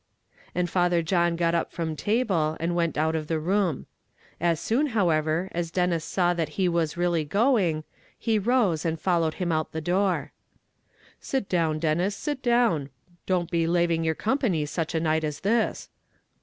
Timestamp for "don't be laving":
13.27-14.03